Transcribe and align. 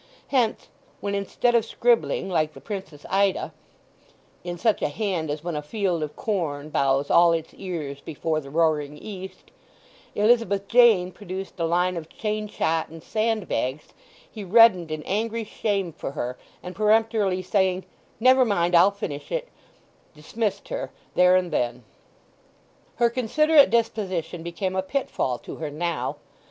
Hence 0.29 0.67
when, 0.99 1.13
instead 1.13 1.53
of 1.53 1.63
scribbling, 1.63 2.27
like 2.27 2.53
the 2.53 2.59
Princess 2.59 3.05
Ida,— 3.07 3.53
"In 4.43 4.57
such 4.57 4.81
a 4.81 4.87
hand 4.89 5.29
as 5.29 5.43
when 5.43 5.55
a 5.55 5.61
field 5.61 6.01
of 6.01 6.15
corn 6.15 6.71
Bows 6.71 7.11
all 7.11 7.33
its 7.33 7.53
ears 7.53 8.01
before 8.01 8.39
the 8.39 8.49
roaring 8.49 8.97
East," 8.97 9.51
Elizabeth 10.15 10.67
Jane 10.67 11.11
produced 11.11 11.59
a 11.59 11.65
line 11.65 11.95
of 11.97 12.09
chain 12.09 12.47
shot 12.47 12.87
and 12.89 13.03
sand 13.03 13.47
bags, 13.47 13.93
he 14.27 14.43
reddened 14.43 14.89
in 14.89 15.03
angry 15.03 15.43
shame 15.43 15.93
for 15.93 16.13
her, 16.13 16.35
and, 16.63 16.75
peremptorily 16.75 17.43
saying, 17.43 17.85
"Never 18.19 18.43
mind—I'll 18.43 18.89
finish 18.89 19.31
it," 19.31 19.49
dismissed 20.15 20.69
her 20.69 20.89
there 21.13 21.35
and 21.35 21.51
then. 21.51 21.83
Her 22.95 23.11
considerate 23.11 23.69
disposition 23.69 24.41
became 24.41 24.75
a 24.75 24.81
pitfall 24.81 25.37
to 25.37 25.57
her 25.57 25.69
now. 25.69 26.15